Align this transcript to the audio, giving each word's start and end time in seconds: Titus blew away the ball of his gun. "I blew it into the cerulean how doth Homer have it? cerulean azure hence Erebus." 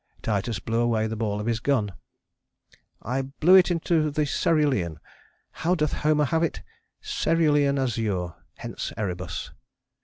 Titus 0.23 0.57
blew 0.57 0.79
away 0.79 1.05
the 1.05 1.15
ball 1.15 1.39
of 1.39 1.45
his 1.45 1.59
gun. 1.59 1.91
"I 3.03 3.21
blew 3.21 3.53
it 3.53 3.69
into 3.69 4.09
the 4.09 4.25
cerulean 4.25 4.99
how 5.61 5.75
doth 5.75 5.93
Homer 5.93 6.25
have 6.25 6.41
it? 6.41 6.63
cerulean 7.03 7.77
azure 7.77 8.33
hence 8.55 8.91
Erebus." 8.97 9.51